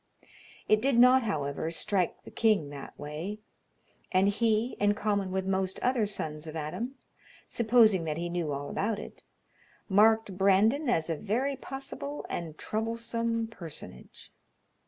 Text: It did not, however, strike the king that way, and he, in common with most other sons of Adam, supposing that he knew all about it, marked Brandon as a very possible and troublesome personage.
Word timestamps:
It 0.67 0.81
did 0.81 0.97
not, 0.97 1.21
however, 1.21 1.69
strike 1.69 2.23
the 2.23 2.31
king 2.31 2.71
that 2.71 2.97
way, 2.97 3.37
and 4.11 4.29
he, 4.29 4.75
in 4.79 4.95
common 4.95 5.29
with 5.29 5.45
most 5.45 5.79
other 5.81 6.07
sons 6.07 6.47
of 6.47 6.55
Adam, 6.55 6.95
supposing 7.47 8.03
that 8.05 8.17
he 8.17 8.27
knew 8.27 8.51
all 8.51 8.71
about 8.71 8.97
it, 8.97 9.21
marked 9.87 10.35
Brandon 10.39 10.89
as 10.89 11.07
a 11.07 11.15
very 11.15 11.55
possible 11.55 12.25
and 12.29 12.57
troublesome 12.57 13.45
personage. 13.45 14.31